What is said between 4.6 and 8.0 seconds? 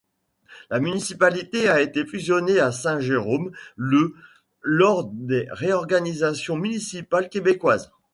lors des réorganisations municipales québécoises.